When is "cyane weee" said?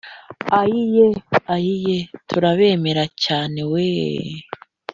3.23-4.35